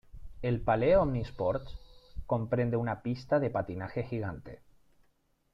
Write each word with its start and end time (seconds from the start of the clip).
El 0.41 0.61
Palais 0.61 0.95
Omnisports 0.97 1.77
comprende 2.25 2.75
una 2.75 3.03
pista 3.03 3.39
de 3.39 3.51
patinaje 3.51 4.01
gigante. 4.01 4.63